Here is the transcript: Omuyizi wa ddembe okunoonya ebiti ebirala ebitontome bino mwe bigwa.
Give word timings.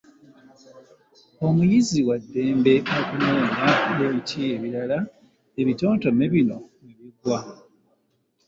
Omuyizi 1.47 1.99
wa 2.07 2.17
ddembe 2.23 2.73
okunoonya 2.99 3.65
ebiti 4.05 4.39
ebirala 4.53 4.97
ebitontome 5.61 6.25
bino 6.33 6.57
mwe 6.67 6.91
bigwa. 6.99 7.39